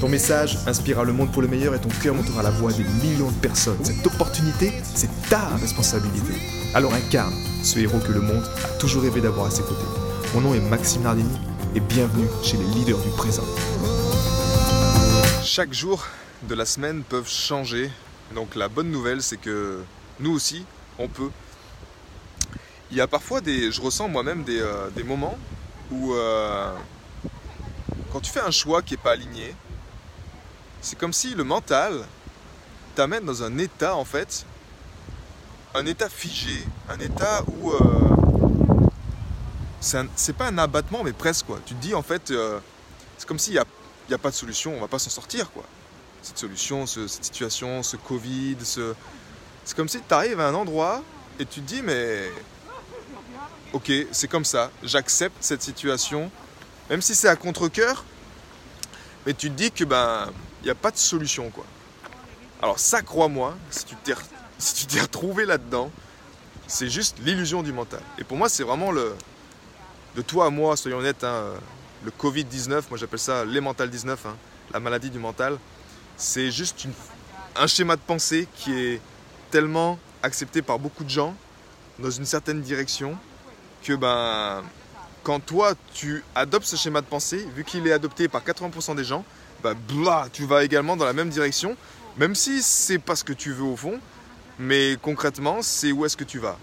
Ton 0.00 0.10
message 0.10 0.58
inspirera 0.66 1.04
le 1.04 1.14
monde 1.14 1.32
pour 1.32 1.40
le 1.40 1.48
meilleur 1.48 1.74
et 1.74 1.80
ton 1.80 1.88
cœur 1.88 2.14
montera 2.14 2.42
la 2.42 2.50
voix 2.50 2.70
des 2.70 2.84
millions 2.84 3.30
de 3.30 3.40
personnes. 3.40 3.82
Cette 3.82 4.06
opportunité, 4.06 4.70
c'est 4.94 5.08
ta 5.30 5.56
responsabilité. 5.56 6.34
Alors 6.74 6.92
incarne 6.92 7.32
ce 7.62 7.78
héros 7.78 7.98
que 8.00 8.12
le 8.12 8.20
monde 8.20 8.44
a 8.62 8.68
toujours 8.78 9.02
rêvé 9.02 9.22
d'avoir 9.22 9.46
à 9.46 9.50
ses 9.50 9.62
côtés. 9.62 9.86
Mon 10.34 10.42
nom 10.42 10.54
est 10.54 10.60
Maxime 10.60 11.02
Nardini 11.02 11.38
et 11.74 11.80
bienvenue 11.80 12.28
chez 12.42 12.58
les 12.58 12.64
leaders 12.64 12.98
du 12.98 13.08
présent. 13.16 13.44
Chaque 15.42 15.72
jour 15.72 16.06
de 16.42 16.54
la 16.54 16.66
semaine 16.66 17.02
peuvent 17.02 17.30
changer. 17.30 17.90
Donc 18.34 18.54
la 18.54 18.68
bonne 18.68 18.90
nouvelle, 18.90 19.22
c'est 19.22 19.38
que 19.38 19.80
nous 20.20 20.32
aussi, 20.32 20.66
on 20.98 21.08
peut. 21.08 21.30
Il 22.90 22.98
y 22.98 23.00
a 23.00 23.06
parfois 23.06 23.40
des, 23.40 23.72
je 23.72 23.80
ressens 23.80 24.08
moi-même 24.08 24.44
des, 24.44 24.60
euh, 24.60 24.90
des 24.94 25.04
moments 25.04 25.38
où 25.90 26.12
euh, 26.12 26.70
quand 28.12 28.20
tu 28.20 28.30
fais 28.30 28.40
un 28.40 28.50
choix 28.50 28.82
qui 28.82 28.92
n'est 28.92 29.02
pas 29.02 29.12
aligné, 29.12 29.54
c'est 30.86 30.96
comme 30.96 31.12
si 31.12 31.34
le 31.34 31.42
mental 31.42 32.04
t'amène 32.94 33.24
dans 33.24 33.42
un 33.42 33.58
état 33.58 33.96
en 33.96 34.04
fait, 34.04 34.46
un 35.74 35.84
état 35.84 36.08
figé, 36.08 36.64
un 36.88 37.00
état 37.00 37.42
où 37.60 37.72
euh, 37.72 37.80
c'est 39.80 40.32
pas 40.36 40.46
un 40.46 40.58
abattement 40.58 41.02
mais 41.02 41.12
presque 41.12 41.46
quoi. 41.46 41.58
Tu 41.66 41.74
te 41.74 41.82
dis 41.82 41.92
en 41.92 42.02
fait, 42.02 42.30
euh, 42.30 42.60
c'est 43.18 43.26
comme 43.26 43.40
s'il 43.40 43.54
n'y 43.54 43.58
a, 43.58 43.64
y 44.10 44.14
a 44.14 44.18
pas 44.18 44.30
de 44.30 44.36
solution, 44.36 44.76
on 44.76 44.80
va 44.80 44.86
pas 44.86 45.00
s'en 45.00 45.10
sortir 45.10 45.50
quoi. 45.50 45.64
Cette 46.22 46.38
solution, 46.38 46.86
ce- 46.86 47.08
cette 47.08 47.24
situation, 47.24 47.82
ce 47.82 47.96
Covid, 47.96 48.56
ce... 48.62 48.94
c'est 49.64 49.76
comme 49.76 49.88
si 49.88 50.00
tu 50.00 50.14
arrives 50.14 50.38
à 50.38 50.46
un 50.46 50.54
endroit 50.54 51.02
et 51.40 51.46
tu 51.46 51.62
te 51.62 51.66
dis 51.66 51.82
mais 51.82 52.30
ok 53.72 53.90
c'est 54.12 54.28
comme 54.28 54.44
ça, 54.44 54.70
j'accepte 54.84 55.36
cette 55.40 55.62
situation, 55.62 56.30
même 56.90 57.02
si 57.02 57.16
c'est 57.16 57.28
à 57.28 57.34
contre-coeur, 57.34 58.04
mais 59.26 59.34
tu 59.34 59.50
te 59.50 59.56
dis 59.56 59.72
que 59.72 59.82
ben 59.82 60.28
n'y 60.66 60.72
a 60.72 60.74
pas 60.74 60.90
de 60.90 60.96
solution 60.96 61.50
quoi. 61.50 61.64
Alors 62.62 62.78
ça 62.78 63.02
crois-moi, 63.02 63.56
si 63.70 63.84
tu 63.84 63.96
t'es 63.96 64.14
si 64.58 64.86
retrouvé 65.00 65.44
là-dedans, 65.44 65.90
c'est 66.66 66.88
juste 66.88 67.18
l'illusion 67.20 67.62
du 67.62 67.72
mental. 67.72 68.00
Et 68.18 68.24
pour 68.24 68.36
moi 68.36 68.48
c'est 68.48 68.64
vraiment 68.64 68.90
le 68.90 69.14
de 70.16 70.22
toi 70.22 70.46
à 70.46 70.50
moi, 70.50 70.76
soyons 70.76 70.98
honnêtes, 70.98 71.24
hein, 71.24 71.52
le 72.04 72.10
Covid-19, 72.10 72.84
moi 72.88 72.98
j'appelle 72.98 73.18
ça 73.18 73.44
les 73.44 73.60
mental 73.60 73.90
19, 73.90 74.26
hein, 74.26 74.36
la 74.72 74.80
maladie 74.80 75.10
du 75.10 75.18
mental, 75.18 75.58
c'est 76.16 76.50
juste 76.50 76.86
un 77.54 77.66
schéma 77.66 77.96
de 77.96 78.00
pensée 78.00 78.48
qui 78.56 78.72
est 78.72 79.00
tellement 79.50 79.98
accepté 80.22 80.62
par 80.62 80.78
beaucoup 80.78 81.04
de 81.04 81.10
gens 81.10 81.34
dans 81.98 82.10
une 82.10 82.24
certaine 82.24 82.60
direction 82.60 83.16
que 83.82 83.94
ben 83.94 84.62
quand 85.22 85.40
toi 85.40 85.74
tu 85.92 86.24
adoptes 86.34 86.66
ce 86.66 86.76
schéma 86.76 87.00
de 87.00 87.06
pensée, 87.06 87.46
vu 87.54 87.64
qu'il 87.64 87.86
est 87.86 87.92
adopté 87.92 88.28
par 88.28 88.44
80% 88.44 88.94
des 88.94 89.04
gens, 89.04 89.24
bah 89.74 90.28
tu 90.32 90.44
vas 90.46 90.64
également 90.64 90.96
dans 90.96 91.04
la 91.04 91.12
même 91.12 91.30
direction, 91.30 91.76
même 92.16 92.34
si 92.34 92.62
c'est 92.62 92.98
pas 92.98 93.16
ce 93.16 93.24
que 93.24 93.32
tu 93.32 93.52
veux 93.52 93.64
au 93.64 93.76
fond, 93.76 93.98
mais 94.58 94.96
concrètement, 95.02 95.62
c'est 95.62 95.92
où 95.92 96.04
est-ce 96.04 96.16
que 96.16 96.24
tu 96.24 96.38
vas. 96.38 96.58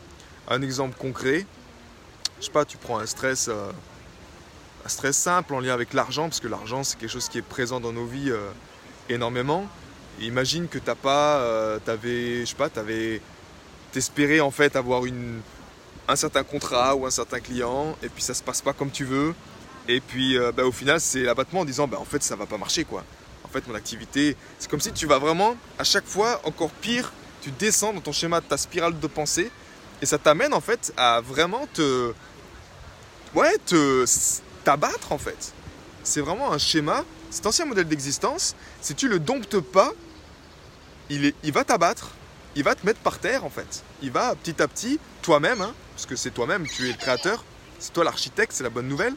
Un 0.48 0.62
exemple 0.62 0.96
concret, 0.98 1.46
je 2.40 2.46
sais 2.46 2.52
pas, 2.52 2.66
tu 2.66 2.78
prends 2.78 3.00
un 3.00 3.06
stress, 3.06 3.48
euh, 3.50 3.72
stress 4.86 5.18
simple 5.18 5.54
en 5.54 5.60
lien 5.60 5.74
avec 5.74 5.94
l'argent, 5.94 6.24
parce 6.24 6.40
que 6.40 6.48
l'argent 6.48 6.84
c'est 6.84 6.98
quelque 6.98 7.12
chose 7.12 7.30
qui 7.30 7.38
est 7.38 7.44
présent 7.44 7.80
dans 7.80 7.94
nos 7.94 8.06
vies 8.06 8.32
euh, 8.32 8.50
énormément. 9.10 9.68
Imagine 10.20 10.68
que 10.68 10.78
t'as 10.78 10.96
pas, 10.96 11.38
euh, 11.38 11.80
t'avais, 11.84 12.42
je 12.42 12.46
sais 12.46 12.56
pas, 12.56 12.70
t'avais, 12.70 13.22
t'espérais 13.92 14.40
en 14.40 14.52
fait 14.52 14.76
avoir 14.76 15.02
un 16.08 16.16
certain 16.16 16.44
contrat 16.44 16.96
ou 16.96 17.06
un 17.06 17.12
certain 17.12 17.40
client, 17.40 17.96
et 18.04 18.10
puis 18.10 18.24
ça 18.24 18.34
se 18.34 18.44
passe 18.44 18.62
pas 18.62 18.74
comme 18.74 18.92
tu 18.92 19.06
veux. 19.06 19.34
Et 19.88 20.00
puis 20.00 20.38
euh, 20.38 20.52
bah, 20.52 20.66
au 20.66 20.72
final, 20.72 21.00
c'est 21.00 21.24
l'abattement 21.24 21.62
en 21.62 21.66
disant 21.66 21.88
bah, 21.88 21.98
en 22.00 22.06
fait, 22.06 22.24
ça 22.24 22.36
va 22.36 22.46
pas 22.46 22.58
marcher 22.58 22.86
quoi. 22.86 23.04
En 23.44 23.48
fait, 23.50 23.68
mon 23.68 23.76
activité, 23.76 24.36
c'est 24.60 24.70
comme 24.70 24.80
si 24.80 24.92
tu 24.94 25.06
vas 25.06 25.20
vraiment 25.20 25.56
à 25.78 25.84
chaque 25.84 26.06
fois 26.06 26.42
encore 26.46 26.72
pire, 26.72 27.12
tu 27.42 27.52
descends 27.52 27.94
dans 27.94 28.02
ton 28.02 28.12
schéma 28.12 28.40
de 28.40 28.46
ta 28.46 28.58
spirale 28.58 29.00
de 29.00 29.08
pensée, 29.08 29.52
et 30.02 30.06
ça 30.06 30.18
t'amène 30.18 30.54
en 30.54 30.62
fait 30.62 30.94
à 30.98 31.22
vraiment 31.22 31.68
te. 31.74 32.14
Ouais, 33.36 33.58
te. 33.66 34.06
t'abattre 34.64 35.12
en 35.12 35.18
fait. 35.18 35.54
C'est 36.04 36.22
vraiment 36.22 36.52
un 36.52 36.58
schéma, 36.58 37.04
cet 37.30 37.46
ancien 37.46 37.66
modèle 37.66 37.88
d'existence, 37.88 38.56
si 38.82 38.96
tu 38.96 39.08
le 39.08 39.20
domptes 39.20 39.60
pas, 39.60 39.94
il, 41.10 41.26
est, 41.26 41.36
il 41.44 41.52
va 41.52 41.64
t'abattre, 41.64 42.12
il 42.56 42.64
va 42.64 42.76
te 42.76 42.86
mettre 42.86 43.00
par 43.00 43.20
terre 43.20 43.46
en 43.46 43.50
fait. 43.50 43.84
Il 44.02 44.12
va 44.12 44.36
petit 44.36 44.62
à 44.62 44.68
petit, 44.68 45.00
toi-même, 45.22 45.62
hein, 45.62 45.74
parce 45.96 46.06
que 46.06 46.16
c'est 46.16 46.32
toi-même, 46.32 46.68
tu 46.68 46.88
es 46.90 46.92
le 46.92 46.98
créateur, 46.98 47.44
c'est 47.80 47.94
toi 47.94 48.04
l'architecte, 48.04 48.54
c'est 48.54 48.64
la 48.64 48.70
bonne 48.70 48.88
nouvelle. 48.88 49.16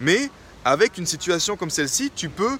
Mais 0.00 0.30
avec 0.64 0.98
une 0.98 1.06
situation 1.06 1.56
comme 1.56 1.70
celle-ci, 1.70 2.10
tu 2.14 2.28
peux 2.28 2.58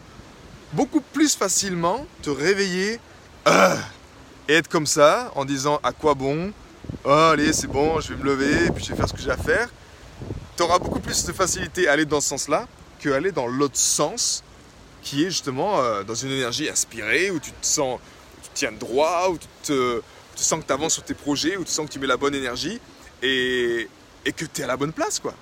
beaucoup 0.72 1.00
plus 1.00 1.34
facilement 1.34 2.06
te 2.22 2.30
réveiller 2.30 3.00
euh, 3.48 3.76
et 4.48 4.54
être 4.54 4.68
comme 4.68 4.86
ça 4.86 5.32
en 5.34 5.44
disant 5.44 5.80
à 5.82 5.92
quoi 5.92 6.14
bon? 6.14 6.52
Oh, 7.04 7.08
allez, 7.08 7.52
c'est 7.52 7.66
bon, 7.66 8.00
je 8.00 8.12
vais 8.12 8.22
me 8.22 8.24
lever 8.24 8.66
et 8.66 8.70
puis 8.70 8.84
je 8.84 8.90
vais 8.90 8.96
faire 8.96 9.08
ce 9.08 9.14
que 9.14 9.20
j'ai 9.20 9.30
à 9.30 9.36
faire. 9.36 9.68
Tu 10.56 10.62
auras 10.62 10.78
beaucoup 10.78 11.00
plus 11.00 11.24
de 11.24 11.32
facilité 11.32 11.88
à 11.88 11.92
aller 11.92 12.04
dans 12.04 12.20
ce 12.20 12.28
sens-là 12.28 12.66
que 13.00 13.08
aller 13.10 13.32
dans 13.32 13.46
l'autre 13.46 13.76
sens 13.76 14.42
qui 15.02 15.24
est 15.24 15.30
justement 15.30 15.80
euh, 15.80 16.02
dans 16.02 16.14
une 16.14 16.30
énergie 16.30 16.68
inspirée 16.68 17.30
où 17.30 17.40
tu 17.40 17.52
te 17.52 17.66
sens, 17.66 17.98
tu 18.42 18.48
te 18.50 18.54
tiens 18.54 18.72
droit, 18.72 19.28
où 19.30 19.38
tu, 19.38 19.46
te, 19.62 20.02
tu 20.36 20.42
sens 20.42 20.60
que 20.60 20.66
tu 20.66 20.72
avances 20.72 20.94
sur 20.94 21.04
tes 21.04 21.14
projets, 21.14 21.56
où 21.56 21.64
tu 21.64 21.70
sens 21.70 21.86
que 21.86 21.92
tu 21.92 21.98
mets 21.98 22.06
la 22.06 22.18
bonne 22.18 22.34
énergie 22.34 22.78
et, 23.22 23.88
et 24.26 24.32
que 24.32 24.44
tu 24.44 24.60
es 24.60 24.64
à 24.64 24.66
la 24.66 24.76
bonne 24.76 24.92
place 24.92 25.18
quoi. 25.18 25.34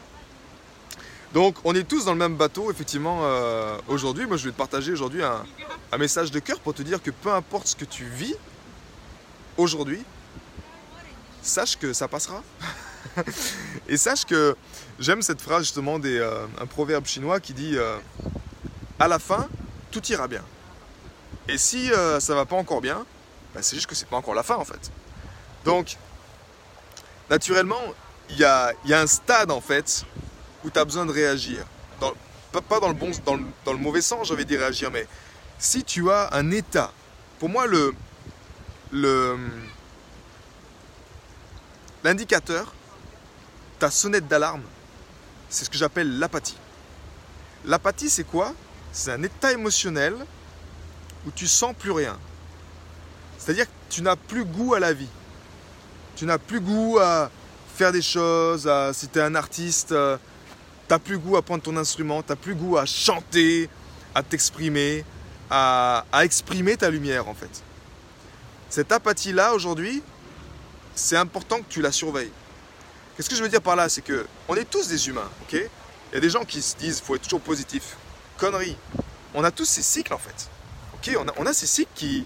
Donc 1.34 1.56
on 1.64 1.74
est 1.74 1.84
tous 1.84 2.06
dans 2.06 2.12
le 2.12 2.18
même 2.18 2.36
bateau 2.36 2.70
effectivement 2.70 3.20
euh, 3.22 3.78
aujourd'hui. 3.88 4.26
Moi 4.26 4.36
je 4.36 4.46
vais 4.46 4.52
te 4.52 4.56
partager 4.56 4.92
aujourd'hui 4.92 5.22
un, 5.22 5.44
message 5.98 6.30
de 6.30 6.38
cœur 6.38 6.58
pour 6.60 6.74
te 6.74 6.82
dire 6.82 7.02
que 7.02 7.10
peu 7.10 7.30
importe 7.32 7.66
ce 7.66 7.76
que 7.76 7.84
tu 7.84 8.04
vis 8.04 8.34
aujourd'hui, 9.56 10.02
sache 11.42 11.76
que 11.76 11.92
ça 11.92 12.08
passera. 12.08 12.42
et 13.88 13.96
sache 13.96 14.24
que 14.24 14.56
j'aime 14.98 15.22
cette 15.22 15.40
phrase 15.40 15.62
justement 15.64 15.98
des, 15.98 16.18
euh, 16.18 16.46
proverbe 16.70 17.06
chinois 17.06 17.40
qui 17.40 17.52
dit 17.52 17.76
euh, 17.76 17.96
à 18.98 19.08
la 19.08 19.18
fin 19.18 19.48
tout 19.90 20.04
ira 20.06 20.28
bien. 20.28 20.42
Et 21.48 21.58
si 21.58 21.90
ça 22.20 22.34
va 22.34 22.44
pas 22.44 22.56
encore 22.56 22.80
bien, 22.80 23.06
bah, 23.54 23.60
c'est 23.62 23.76
juste 23.76 23.86
que 23.86 23.94
c'est 23.94 24.08
pas 24.08 24.16
encore 24.16 24.34
la 24.34 24.42
fin 24.42 24.56
en 24.56 24.64
fait. 24.64 24.90
Donc 25.64 25.96
naturellement 27.28 27.80
il 28.30 28.38
y 28.38 28.44
a 28.44 28.74
un 28.90 29.06
stade 29.06 29.50
en 29.50 29.60
fait 29.60 30.04
où 30.68 30.70
tu 30.70 30.78
as 30.78 30.84
besoin 30.84 31.06
de 31.06 31.12
réagir. 31.12 31.64
Pas, 31.98 32.80
dans, 32.80 32.88
le 32.88 32.94
bon, 32.94 33.10
dans, 33.24 33.36
le, 33.36 33.44
dans 33.64 33.72
le 33.72 33.78
mauvais 33.78 34.00
sens, 34.00 34.28
j'avais 34.28 34.44
dit 34.44 34.56
réagir, 34.56 34.90
mais 34.90 35.06
si 35.58 35.82
tu 35.82 36.10
as 36.10 36.28
un 36.32 36.50
état, 36.50 36.92
pour 37.38 37.48
moi, 37.48 37.66
le, 37.66 37.94
l'indicateur, 42.04 42.72
ta 43.78 43.90
sonnette 43.90 44.28
d'alarme, 44.28 44.62
c'est 45.48 45.64
ce 45.64 45.70
que 45.70 45.76
j'appelle 45.76 46.18
l'apathie. 46.18 46.56
L'apathie, 47.64 48.10
c'est 48.10 48.24
quoi? 48.24 48.54
C'est 48.92 49.12
un 49.12 49.22
état 49.22 49.52
émotionnel 49.52 50.14
où 51.26 51.30
tu 51.30 51.46
sens 51.46 51.74
plus 51.78 51.92
rien. 51.92 52.18
C'est-à-dire 53.38 53.66
que 53.66 53.70
tu 53.90 54.02
n'as 54.02 54.16
plus 54.16 54.44
goût 54.44 54.74
à 54.74 54.80
la 54.80 54.92
vie. 54.92 55.08
Tu 56.16 56.24
n'as 56.24 56.38
plus 56.38 56.60
goût 56.60 56.98
à 56.98 57.30
faire 57.74 57.92
des 57.92 58.02
choses, 58.02 58.70
si 58.92 59.08
tu 59.08 59.18
es 59.18 59.22
un 59.22 59.34
artiste, 59.34 59.92
euh, 59.92 60.16
t'as 60.88 60.98
plus 60.98 61.18
goût 61.18 61.36
à 61.36 61.42
prendre 61.42 61.62
ton 61.62 61.76
instrument, 61.76 62.22
t'as 62.22 62.36
plus 62.36 62.54
goût 62.54 62.78
à 62.78 62.86
chanter, 62.86 63.68
à 64.14 64.22
t'exprimer, 64.22 65.04
à, 65.50 66.04
à 66.10 66.24
exprimer 66.24 66.76
ta 66.76 66.90
lumière 66.90 67.28
en 67.28 67.34
fait. 67.34 67.62
Cette 68.70 68.90
apathie-là 68.90 69.54
aujourd'hui, 69.54 70.02
c'est 70.94 71.16
important 71.16 71.58
que 71.58 71.68
tu 71.68 71.80
la 71.80 71.92
surveilles. 71.92 72.32
Qu'est-ce 73.16 73.30
que 73.30 73.36
je 73.36 73.42
veux 73.42 73.48
dire 73.48 73.62
par 73.62 73.76
là? 73.76 73.88
C'est 73.88 74.02
que 74.02 74.26
on 74.48 74.56
est 74.56 74.68
tous 74.68 74.88
des 74.88 75.08
humains, 75.08 75.30
ok? 75.42 75.52
Il 75.52 76.14
y 76.14 76.16
a 76.16 76.20
des 76.20 76.30
gens 76.30 76.44
qui 76.44 76.62
se 76.62 76.76
disent 76.76 77.00
faut 77.00 77.14
être 77.14 77.22
toujours 77.22 77.40
positif. 77.40 77.96
Connerie. 78.38 78.76
On 79.34 79.44
a 79.44 79.50
tous 79.50 79.66
ces 79.66 79.82
cycles 79.82 80.14
en 80.14 80.18
fait. 80.18 80.48
Ok? 80.94 81.14
On 81.18 81.28
a, 81.28 81.32
on 81.36 81.46
a 81.46 81.52
ces 81.52 81.66
cycles 81.66 81.90
qui. 81.94 82.24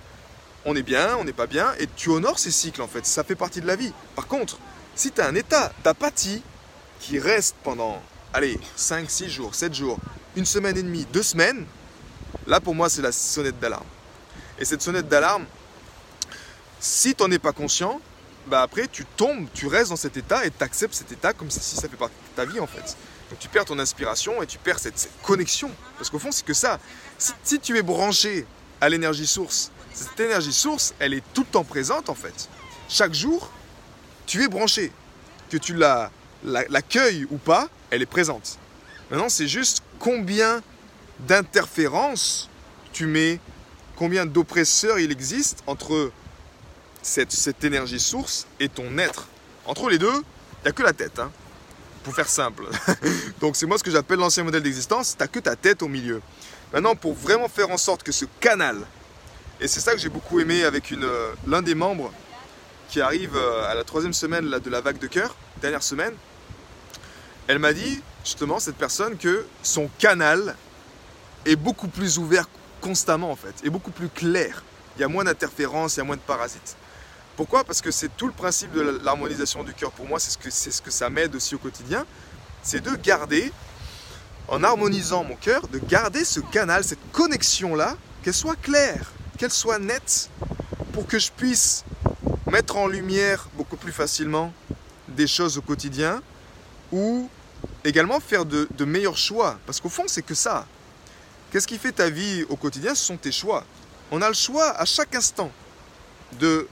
On 0.65 0.77
est 0.77 0.83
bien, 0.83 1.17
on 1.17 1.25
n'est 1.25 1.33
pas 1.33 1.49
bien, 1.49 1.75
et 1.81 1.89
tu 1.97 2.09
honores 2.09 2.39
ces 2.39 2.53
cycles 2.53 2.83
en 2.83 2.87
fait. 2.87 3.05
Ça 3.05 3.25
fait 3.25 3.35
partie 3.35 3.61
de 3.61 3.67
la 3.67 3.75
vie. 3.75 3.93
Par 4.15 4.29
contre, 4.29 4.59
si 4.95 5.11
tu 5.11 5.21
as 5.21 5.27
un 5.27 5.35
état 5.35 5.73
d'apathie 5.83 6.41
qui 7.01 7.19
reste 7.19 7.57
pendant, 7.65 8.01
allez, 8.33 8.59
5, 8.77 9.11
6 9.11 9.29
jours, 9.29 9.55
7 9.55 9.75
jours, 9.75 9.99
une 10.37 10.47
semaine 10.47 10.77
et 10.77 10.83
demie, 10.83 11.07
deux 11.13 11.23
semaines, 11.23 11.67
là 12.47 12.61
pour 12.61 12.75
moi 12.75 12.89
c'est 12.89 13.03
la 13.03 13.13
sonnette 13.13 13.59
d'alarme. 13.61 13.87
Et 14.59 14.65
cette 14.65 14.83
sonnette 14.83 15.09
d'alarme, 15.09 15.45
si 16.81 17.15
tu 17.15 17.23
n'en 17.23 17.31
es 17.31 17.39
pas 17.39 17.53
conscient, 17.53 18.01
bah 18.47 18.63
après 18.63 18.89
tu 18.89 19.05
tombes, 19.05 19.47
tu 19.55 19.67
restes 19.67 19.91
dans 19.91 19.97
cet 19.97 20.17
état 20.17 20.45
et 20.45 20.51
tu 20.51 20.65
acceptes 20.65 20.95
cet 20.95 21.13
état 21.13 21.33
comme 21.33 21.51
si 21.51 21.61
ça 21.61 21.89
fait 21.89 21.97
partie 21.97 22.15
de 22.31 22.37
ta 22.37 22.45
vie 22.45 22.61
en 22.61 22.67
fait. 22.67 22.97
Donc 23.31 23.39
tu 23.39 23.49
perds 23.49 23.65
ton 23.65 23.79
inspiration 23.79 24.43
et 24.43 24.47
tu 24.47 24.59
perds 24.59 24.79
cette, 24.79 25.09
connexion. 25.23 25.71
Parce 25.97 26.11
qu'au 26.11 26.19
fond, 26.19 26.31
c'est 26.31 26.45
que 26.45 26.53
ça. 26.53 26.79
Si, 27.19 27.59
tu 27.61 27.79
es 27.79 27.83
branché 27.83 28.47
à 28.81 28.89
l'énergie 28.89 29.27
source, 29.27 29.71
cette 29.95 30.21
énergie 30.21 30.53
source, 30.53 30.93
elle 30.99 31.15
est 31.15 31.23
tout 31.33 31.43
le 31.43 31.47
temps 31.47 31.65
présente 31.65 32.11
en 32.11 32.15
fait. 32.15 32.49
Chaque 32.89 33.15
jour, 33.15 33.51
tu 34.27 34.43
es 34.43 34.49
branché. 34.49 34.93
Que 35.51 35.57
tu 35.57 35.75
l'accueilles 36.45 37.27
ou 37.31 37.39
pas, 37.39 37.69
elle 37.93 38.03
est 38.03 38.07
présente. 38.07 38.59
Maintenant, 39.11 39.29
c'est 39.29 39.47
juste 39.47 39.83
combien 39.99 40.63
d'interférences 41.21 42.49
tu 42.93 43.07
mets, 43.07 43.39
combien 43.97 44.25
d'oppresseurs 44.25 44.99
il 44.99 45.13
existe 45.13 45.63
entre 45.67 46.11
cette, 47.03 47.63
énergie 47.63 48.01
source 48.01 48.47
et 48.61 48.71
ton 48.71 48.97
être. 48.97 49.29
Entre 49.67 49.91
les 49.91 49.99
deux, 49.99 50.11
il 50.11 50.65
n'y 50.65 50.69
a 50.69 50.73
que 50.73 50.83
la 50.83 50.95
tête. 50.95 51.19
Hein 51.19 51.31
pour 52.03 52.17
faire 52.17 52.29
simple. 52.29 52.65
Donc 53.41 53.55
c'est 53.55 53.67
moi 53.67 53.79
ce 53.79 53.85
que 53.85 53.91
j'appelle 53.91 54.19
l'ancien 54.19 54.43
modèle 54.43 54.65
d'existence, 54.65 55.15
t'as 55.17 55.29
que 55.29 55.39
ta 55.39 55.55
tête 55.55 55.83
au 55.83 55.89
milieu. 55.89 56.21
Maintenant, 56.73 56.97
pour 56.97 57.15
vraiment 57.15 57.49
faire 57.49 57.71
en 57.71 57.77
sorte 57.77 58.03
que 58.03 58.11
ce 58.11 58.25
canal, 58.41 58.79
et 59.61 59.69
c'est 59.69 59.79
ça 59.79 59.93
que 59.93 59.99
j'ai 59.99 60.09
beaucoup 60.09 60.41
aimé 60.41 60.65
avec 60.65 60.91
euh, 60.91 61.33
l'un 61.47 61.63
des 61.63 61.77
membres 61.77 62.13
qui 62.89 63.01
arrive 63.01 63.37
euh, 63.37 63.71
à 63.71 63.77
la 63.77 63.85
troisième 63.85 64.15
semaine 64.15 64.51
de 64.51 64.71
la 64.71 64.81
vague 64.81 64.99
de 64.99 65.07
cœur, 65.07 65.37
dernière 65.61 65.85
semaine, 65.85 66.15
elle 67.53 67.59
m'a 67.59 67.75
dit 67.75 68.01
justement, 68.25 68.59
cette 68.59 68.77
personne, 68.77 69.19
que 69.19 69.45
son 69.63 69.91
canal 69.99 70.57
est 71.45 71.57
beaucoup 71.57 71.89
plus 71.89 72.17
ouvert 72.17 72.49
constamment 72.81 73.31
en 73.31 73.37
fait, 73.37 73.55
est 73.63 73.69
beaucoup 73.69 73.91
plus 73.91 74.09
clair. 74.09 74.65
Il 74.97 75.03
y 75.03 75.05
a 75.05 75.09
moins 75.09 75.25
d'interférences, 75.25 75.97
il 75.97 75.99
y 75.99 76.01
a 76.01 76.05
moins 76.05 76.17
de 76.17 76.23
parasites. 76.23 76.77
Pourquoi? 77.37 77.63
Parce 77.63 77.83
que 77.83 77.91
c'est 77.91 78.17
tout 78.17 78.27
le 78.27 78.33
principe 78.33 78.73
de 78.73 79.01
l'harmonisation 79.05 79.65
du 79.65 79.75
cœur. 79.75 79.91
Pour 79.91 80.07
moi, 80.07 80.19
c'est 80.19 80.31
ce 80.31 80.39
que, 80.39 80.51
ce 80.51 80.81
que 80.81 80.91
ça 80.91 81.11
m'aide 81.11 81.35
aussi 81.35 81.55
au 81.55 81.59
quotidien. 81.59 82.07
C'est 82.63 82.81
de 82.81 82.97
garder, 82.97 83.53
en 84.49 84.65
harmonisant 84.65 85.23
mon 85.23 85.37
cœur, 85.37 85.69
de 85.69 85.79
garder 85.79 86.25
ce 86.25 86.41
canal, 86.41 86.85
cette 86.85 87.13
connexion-là, 87.13 87.99
qu'elle 88.23 88.35
soit 88.35 88.57
claire, 88.57 89.13
qu'elle 89.37 89.53
soit 89.53 89.79
nette, 89.79 90.31
pour 90.95 91.07
que 91.07 91.19
je 91.19 91.31
puisse 91.31 91.85
mettre 92.51 92.77
en 92.79 92.87
lumière 92.87 93.49
beaucoup 93.59 93.77
plus 93.77 93.93
facilement 93.93 94.55
des 95.09 95.27
choses 95.27 95.59
au 95.59 95.63
quotidien, 95.63 96.23
ou 96.93 97.29
également 97.85 98.21
faire 98.21 98.45
de, 98.45 98.85
meilleurs 98.85 99.17
choix. 99.17 99.59
Parce 99.67 99.81
qu'au 99.81 99.89
fond, 99.89 100.05
c'est 100.07 100.23
que 100.23 100.35
ça. 100.35 100.67
Qu'est-ce 101.51 101.67
qui 101.67 101.79
fait 101.79 101.93
ta 101.93 102.09
vie 102.09 102.45
au 102.49 102.57
quotidien 102.57 102.95
Ce 102.95 103.05
sont 103.05 103.17
tes 103.17 103.33
choix. 103.33 103.65
On 104.11 104.23
a 104.23 104.29
le 104.29 104.35
choix 104.35 104.71
à 104.71 104.85
chaque 104.85 105.15
instant 105.15 105.51
de 106.39 106.67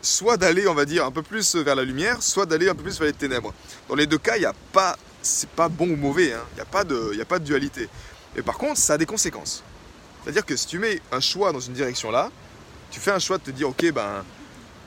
soit 0.00 0.36
d'aller, 0.36 0.66
on 0.66 0.74
va 0.74 0.84
dire, 0.84 1.04
un 1.04 1.10
peu 1.10 1.22
plus 1.22 1.54
vers 1.56 1.74
la 1.74 1.84
lumière, 1.84 2.22
soit 2.22 2.46
d'aller 2.46 2.68
un 2.68 2.74
peu 2.74 2.82
plus 2.82 2.98
vers 2.98 3.06
les 3.06 3.12
ténèbres. 3.12 3.54
Dans 3.88 3.94
les 3.94 4.06
deux 4.06 4.18
cas, 4.18 4.36
il 4.36 4.40
n'y 4.40 4.46
a 4.46 4.54
pas, 4.72 4.96
c'est 5.22 5.48
pas 5.50 5.68
bon 5.68 5.90
ou 5.90 5.96
mauvais, 5.96 6.32
hein. 6.32 6.42
il 6.52 6.54
n'y 6.56 6.60
a, 6.60 6.64
pas 6.64 6.84
de, 6.84 7.16
a 7.20 7.24
pas 7.24 7.38
de 7.38 7.44
dualité. 7.44 7.88
Mais 8.34 8.42
par 8.42 8.58
contre, 8.58 8.78
ça 8.78 8.94
a 8.94 8.98
des 8.98 9.06
conséquences. 9.06 9.62
C'est-à-dire 10.22 10.44
que 10.44 10.56
si 10.56 10.66
tu 10.66 10.78
mets 10.78 11.00
un 11.12 11.20
choix 11.20 11.52
dans 11.52 11.60
une 11.60 11.74
direction 11.74 12.10
là, 12.10 12.30
tu 12.90 13.00
fais 13.00 13.10
un 13.10 13.18
choix 13.18 13.38
de 13.38 13.44
te 13.44 13.50
dire, 13.50 13.68
ok, 13.68 13.92
ben, 13.92 14.24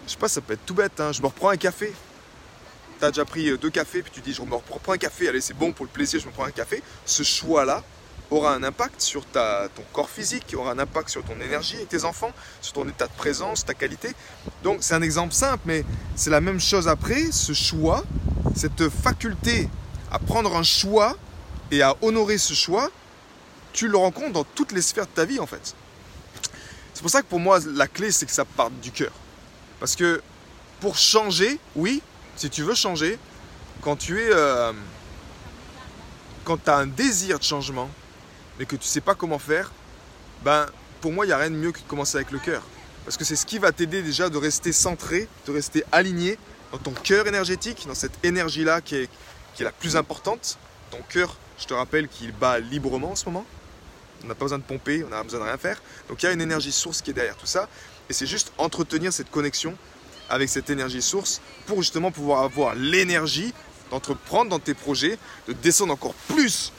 je 0.05 0.11
sais 0.11 0.17
pas, 0.17 0.27
ça 0.27 0.41
peut 0.41 0.53
être 0.53 0.65
tout 0.65 0.73
bête, 0.73 0.99
hein, 0.99 1.11
je 1.11 1.21
me 1.21 1.27
reprends 1.27 1.49
un 1.49 1.57
café. 1.57 1.93
Tu 3.05 3.09
as 3.09 3.11
déjà 3.11 3.25
pris 3.25 3.49
euh, 3.49 3.57
deux 3.57 3.69
cafés, 3.69 4.01
puis 4.01 4.11
tu 4.11 4.19
dis, 4.19 4.33
je 4.33 4.41
me 4.41 4.55
reprends 4.55 4.93
un 4.93 4.97
café, 4.97 5.29
allez, 5.29 5.39
c'est 5.39 5.53
bon 5.53 5.71
pour 5.71 5.85
le 5.85 5.91
plaisir, 5.91 6.19
je 6.19 6.25
me 6.25 6.31
prends 6.31 6.45
un 6.45 6.51
café. 6.51 6.81
Ce 7.05 7.21
choix-là, 7.21 7.83
aura 8.31 8.55
un 8.55 8.63
impact 8.63 8.99
sur 8.99 9.23
ta, 9.27 9.67
ton 9.75 9.83
corps 9.93 10.09
physique, 10.09 10.55
aura 10.57 10.71
un 10.71 10.79
impact 10.79 11.09
sur 11.09 11.23
ton 11.23 11.39
énergie 11.39 11.77
et 11.79 11.85
tes 11.85 12.03
enfants, 12.03 12.31
sur 12.61 12.73
ton 12.73 12.87
état 12.87 13.05
de 13.05 13.13
présence, 13.13 13.63
ta 13.63 13.75
qualité. 13.75 14.09
Donc 14.63 14.79
c'est 14.81 14.95
un 14.95 15.03
exemple 15.03 15.35
simple, 15.35 15.61
mais 15.67 15.85
c'est 16.15 16.31
la 16.31 16.41
même 16.41 16.59
chose 16.59 16.87
après, 16.87 17.31
ce 17.31 17.53
choix, 17.53 18.03
cette 18.55 18.89
faculté 18.89 19.69
à 20.11 20.17
prendre 20.17 20.55
un 20.55 20.63
choix 20.63 21.15
et 21.69 21.83
à 21.83 21.95
honorer 22.01 22.39
ce 22.39 22.55
choix, 22.55 22.89
tu 23.71 23.87
le 23.87 23.97
rencontres 23.97 24.33
dans 24.33 24.45
toutes 24.55 24.71
les 24.71 24.81
sphères 24.81 25.05
de 25.05 25.11
ta 25.11 25.25
vie 25.25 25.39
en 25.39 25.45
fait. 25.45 25.75
C'est 26.95 27.01
pour 27.01 27.11
ça 27.11 27.21
que 27.21 27.27
pour 27.27 27.39
moi, 27.39 27.59
la 27.75 27.87
clé, 27.87 28.09
c'est 28.09 28.25
que 28.25 28.31
ça 28.31 28.45
parte 28.45 28.73
du 28.79 28.89
cœur. 28.89 29.11
Parce 29.79 29.95
que 29.95 30.23
pour 30.79 30.97
changer, 30.97 31.59
oui, 31.75 32.01
si 32.35 32.49
tu 32.49 32.63
veux 32.63 32.75
changer, 32.75 33.17
quand 33.81 33.95
tu 33.95 34.21
es... 34.21 34.29
Euh, 34.31 34.73
quand 36.43 36.69
as 36.69 36.77
un 36.77 36.87
désir 36.87 37.39
de 37.39 37.43
changement, 37.43 37.89
mais 38.59 38.65
que 38.65 38.75
tu 38.75 38.87
sais 38.87 39.01
pas 39.01 39.15
comment 39.15 39.39
faire, 39.39 39.71
ben, 40.43 40.67
pour 41.01 41.11
moi, 41.11 41.25
il 41.25 41.29
n'y 41.29 41.33
a 41.33 41.37
rien 41.37 41.49
de 41.49 41.55
mieux 41.55 41.71
que 41.71 41.79
de 41.79 41.85
commencer 41.85 42.17
avec 42.17 42.31
le 42.31 42.39
cœur. 42.39 42.61
Parce 43.03 43.17
que 43.17 43.23
c'est 43.23 43.35
ce 43.35 43.45
qui 43.45 43.57
va 43.57 43.71
t'aider 43.71 44.01
déjà 44.01 44.29
de 44.29 44.37
rester 44.37 44.71
centré, 44.71 45.27
de 45.47 45.51
rester 45.51 45.83
aligné 45.91 46.37
dans 46.71 46.77
ton 46.77 46.91
cœur 46.91 47.27
énergétique, 47.27 47.85
dans 47.87 47.95
cette 47.95 48.23
énergie-là 48.23 48.81
qui 48.81 48.95
est, 48.95 49.09
qui 49.55 49.63
est 49.63 49.65
la 49.65 49.71
plus 49.71 49.95
importante. 49.95 50.57
Ton 50.91 51.01
cœur, 51.09 51.35
je 51.59 51.65
te 51.65 51.73
rappelle 51.73 52.07
qu'il 52.07 52.31
bat 52.31 52.59
librement 52.59 53.11
en 53.11 53.15
ce 53.15 53.25
moment. 53.25 53.45
On 54.23 54.27
n'a 54.27 54.35
pas 54.35 54.45
besoin 54.45 54.57
de 54.57 54.63
pomper, 54.63 55.03
on 55.03 55.09
n'a 55.09 55.23
besoin 55.23 55.39
de 55.39 55.45
rien 55.45 55.57
faire. 55.57 55.81
Donc 56.09 56.21
il 56.21 56.25
y 56.25 56.29
a 56.29 56.31
une 56.31 56.41
énergie 56.41 56.71
source 56.71 57.01
qui 57.01 57.11
est 57.11 57.13
derrière 57.13 57.37
tout 57.37 57.45
ça. 57.45 57.69
Et 58.09 58.13
c'est 58.13 58.27
juste 58.27 58.51
entretenir 58.57 59.13
cette 59.13 59.29
connexion 59.29 59.75
avec 60.29 60.49
cette 60.49 60.69
énergie 60.69 61.01
source 61.01 61.41
pour 61.65 61.77
justement 61.81 62.11
pouvoir 62.11 62.43
avoir 62.43 62.75
l'énergie 62.75 63.53
d'entreprendre 63.91 64.49
dans 64.49 64.59
tes 64.59 64.73
projets, 64.73 65.17
de 65.47 65.53
descendre 65.53 65.93
encore 65.93 66.13
plus 66.27 66.71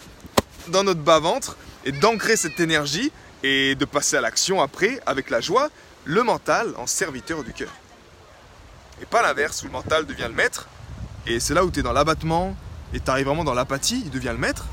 dans 0.69 0.84
notre 0.84 1.00
bas-ventre 1.00 1.56
et 1.84 1.93
d'ancrer 1.93 2.37
cette 2.37 2.58
énergie 2.60 3.12
et 3.43 3.75
de 3.75 3.84
passer 3.84 4.16
à 4.16 4.20
l'action 4.20 4.60
après 4.60 5.00
avec 5.06 5.31
la 5.31 5.40
joie, 5.40 5.69
le 6.04 6.22
mental 6.22 6.75
en 6.76 6.87
serviteur 6.87 7.44
du 7.44 7.52
cœur. 7.52 7.70
Et 9.00 9.06
pas 9.06 9.22
l'inverse 9.22 9.62
où 9.62 9.66
le 9.66 9.72
mental 9.72 10.06
devient 10.06 10.26
le 10.28 10.34
maître 10.34 10.69
et 11.26 11.40
c'est 11.40 11.54
là 11.54 11.64
où 11.64 11.70
tu 11.70 11.81
es 11.81 11.82
dans 11.82 11.93
l'abattement 11.93 12.56
et 12.94 13.00
tu 13.00 13.10
arrives 13.10 13.26
vraiment 13.26 13.44
dans 13.44 13.54
l'apathie, 13.54 14.02
il 14.04 14.10
devient 14.10 14.32
le 14.32 14.38
maître 14.38 14.66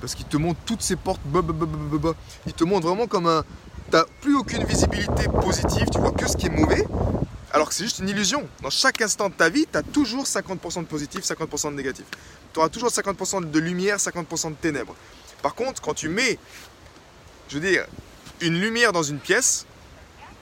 parce 0.00 0.14
qu'il 0.14 0.26
te 0.26 0.36
montre 0.36 0.60
toutes 0.64 0.82
ses 0.82 0.96
portes, 0.96 1.20
il 2.46 2.52
te 2.52 2.64
montre 2.64 2.86
vraiment 2.86 3.06
comme 3.06 3.26
un... 3.26 3.44
T'as 3.90 4.04
plus 4.20 4.36
aucune 4.36 4.64
visibilité 4.64 5.28
positive, 5.28 5.88
tu 5.90 5.98
vois 5.98 6.12
que 6.12 6.28
ce 6.28 6.36
qui 6.36 6.46
est 6.46 6.50
mauvais, 6.50 6.84
alors 7.52 7.68
que 7.68 7.74
c'est 7.74 7.84
juste 7.84 7.98
une 7.98 8.08
illusion. 8.08 8.48
Dans 8.62 8.70
chaque 8.70 9.00
instant 9.00 9.28
de 9.28 9.34
ta 9.34 9.48
vie, 9.48 9.66
tu 9.70 9.78
as 9.78 9.82
toujours 9.82 10.24
50% 10.24 10.82
de 10.82 10.86
positif, 10.86 11.20
50% 11.22 11.70
de 11.70 11.76
négatif. 11.76 12.04
Tu 12.52 12.58
auras 12.58 12.68
toujours 12.68 12.90
50% 12.90 13.50
de 13.50 13.58
lumière, 13.58 13.96
50% 13.96 14.50
de 14.50 14.54
ténèbres. 14.56 14.94
Par 15.42 15.54
contre, 15.54 15.80
quand 15.80 15.94
tu 15.94 16.08
mets, 16.08 16.38
je 17.48 17.58
veux 17.58 17.66
dire, 17.66 17.86
une 18.40 18.60
lumière 18.60 18.92
dans 18.92 19.02
une 19.02 19.18
pièce, 19.18 19.66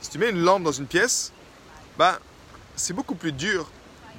si 0.01 0.11
tu 0.11 0.19
mets 0.19 0.31
une 0.31 0.43
lampe 0.43 0.63
dans 0.63 0.73
une 0.73 0.87
pièce, 0.87 1.33
ben, 1.99 2.19
c'est 2.75 2.93
beaucoup 2.93 3.15
plus 3.15 3.33
dur 3.33 3.71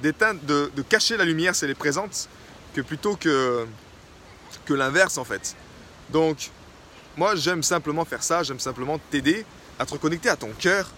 d'éteindre, 0.02 0.40
de, 0.42 0.82
cacher 0.82 1.16
la 1.16 1.24
lumière 1.24 1.54
si 1.54 1.64
elle 1.64 1.70
est 1.70 1.74
présente, 1.74 2.28
que 2.74 2.80
plutôt 2.80 3.16
que, 3.16 3.66
que 4.64 4.74
l'inverse 4.74 5.18
en 5.18 5.24
fait. 5.24 5.56
Donc, 6.10 6.50
moi 7.16 7.36
j'aime 7.36 7.62
simplement 7.62 8.04
faire 8.04 8.22
ça, 8.22 8.42
j'aime 8.42 8.60
simplement 8.60 8.98
t'aider 9.10 9.44
à 9.78 9.86
te 9.86 9.92
reconnecter 9.92 10.28
à 10.28 10.36
ton 10.36 10.50
cœur 10.58 10.90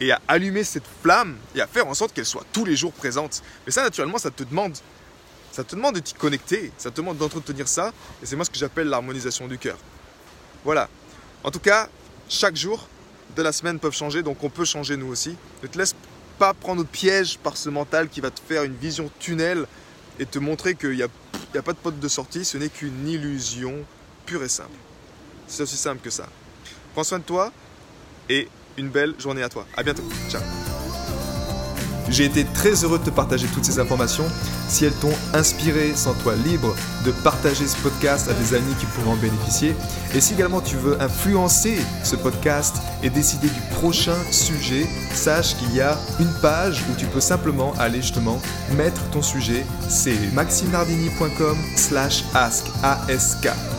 et 0.00 0.12
à 0.12 0.20
allumer 0.28 0.64
cette 0.64 0.86
flamme 1.02 1.36
et 1.54 1.60
à 1.60 1.66
faire 1.66 1.86
en 1.86 1.94
sorte 1.94 2.12
qu'elle 2.12 2.26
soit 2.26 2.44
tous 2.52 2.64
les 2.64 2.76
jours 2.76 2.92
présente. 2.92 3.42
Mais 3.66 3.72
ça, 3.72 3.82
naturellement, 3.82 4.18
ça 4.18 4.30
te 4.30 4.42
demande 4.42 4.76
ça 5.50 5.64
te 5.64 5.74
demande 5.74 5.96
de 5.96 6.00
t'y 6.00 6.14
connecter, 6.14 6.70
ça 6.78 6.90
te 6.90 6.96
demande 6.96 7.16
d'entretenir 7.16 7.66
ça, 7.66 7.92
et 8.22 8.26
c'est 8.26 8.36
moi 8.36 8.44
ce 8.44 8.50
que 8.50 8.58
j'appelle 8.58 8.86
l'harmonisation 8.86 9.48
du 9.48 9.58
cœur. 9.58 9.76
Voilà. 10.64 10.88
En 11.42 11.50
tout 11.50 11.58
cas, 11.58 11.88
chaque 12.28 12.54
jour 12.54 12.86
de 13.34 13.42
la 13.42 13.50
semaine 13.50 13.80
peuvent 13.80 13.94
changer, 13.94 14.22
donc 14.22 14.44
on 14.44 14.50
peut 14.50 14.64
changer 14.64 14.96
nous 14.96 15.08
aussi. 15.08 15.36
Ne 15.62 15.68
te 15.68 15.76
laisse 15.76 15.96
pas 16.38 16.54
prendre 16.54 16.82
au 16.82 16.84
piège 16.84 17.38
par 17.38 17.56
ce 17.56 17.70
mental 17.70 18.08
qui 18.08 18.20
va 18.20 18.30
te 18.30 18.40
faire 18.40 18.62
une 18.62 18.76
vision 18.76 19.10
tunnel 19.18 19.66
et 20.20 20.26
te 20.26 20.38
montrer 20.38 20.74
qu'il 20.76 20.90
n'y 20.90 21.02
a, 21.02 21.08
a 21.56 21.62
pas 21.62 21.72
de 21.72 21.78
pote 21.78 21.98
de 21.98 22.08
sortie, 22.08 22.44
ce 22.44 22.56
n'est 22.56 22.68
qu'une 22.68 23.08
illusion 23.08 23.84
pure 24.26 24.44
et 24.44 24.48
simple. 24.48 24.70
C'est 25.48 25.62
aussi 25.62 25.76
simple 25.76 26.00
que 26.02 26.10
ça. 26.10 26.28
Prends 26.92 27.04
soin 27.04 27.18
de 27.18 27.24
toi 27.24 27.52
et 28.28 28.48
une 28.78 28.88
belle 28.88 29.14
journée 29.18 29.42
à 29.42 29.48
toi. 29.48 29.66
À 29.76 29.82
bientôt. 29.82 30.04
Ciao. 30.30 30.40
J'ai 32.10 32.24
été 32.24 32.44
très 32.54 32.72
heureux 32.84 32.98
de 32.98 33.04
te 33.04 33.10
partager 33.10 33.46
toutes 33.48 33.64
ces 33.64 33.78
informations. 33.78 34.24
Si 34.68 34.84
elles 34.84 34.94
t'ont 34.94 35.12
inspiré, 35.34 35.94
sens-toi 35.94 36.36
libre 36.36 36.74
de 37.04 37.10
partager 37.10 37.66
ce 37.66 37.76
podcast 37.76 38.30
à 38.30 38.34
des 38.34 38.54
amis 38.54 38.74
qui 38.80 38.86
pourraient 38.86 39.10
en 39.10 39.16
bénéficier. 39.16 39.74
Et 40.14 40.20
si 40.20 40.34
également 40.34 40.60
tu 40.60 40.76
veux 40.76 41.00
influencer 41.02 41.78
ce 42.04 42.16
podcast 42.16 42.76
et 43.02 43.10
décider 43.10 43.48
du 43.48 43.60
prochain 43.72 44.16
sujet, 44.30 44.86
sache 45.12 45.56
qu'il 45.56 45.74
y 45.74 45.80
a 45.80 45.98
une 46.18 46.32
page 46.40 46.82
où 46.90 46.98
tu 46.98 47.06
peux 47.06 47.20
simplement 47.20 47.74
aller 47.78 48.00
justement 48.00 48.40
mettre 48.76 49.02
ton 49.10 49.22
sujet. 49.22 49.64
C'est 49.88 50.32
maximardini.com 50.32 51.58
slash 51.76 52.24
ask 52.34 52.66